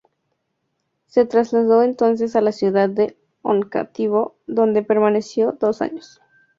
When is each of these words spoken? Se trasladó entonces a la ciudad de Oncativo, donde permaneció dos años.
Se 1.05 1.25
trasladó 1.27 1.83
entonces 1.83 2.35
a 2.35 2.41
la 2.41 2.51
ciudad 2.53 2.89
de 2.89 3.19
Oncativo, 3.43 4.35
donde 4.47 4.81
permaneció 4.81 5.51
dos 5.59 5.83
años. 5.83 6.19